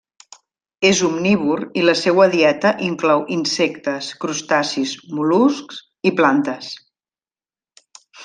És 0.87 1.01
omnívor 1.07 1.59
i 1.81 1.83
la 1.89 1.93
seua 1.99 2.25
dieta 2.31 2.71
inclou 2.87 3.21
insectes, 3.37 4.09
crustacis, 4.25 4.95
mol·luscs 5.19 5.83
i 6.13 6.15
plantes. 6.23 6.73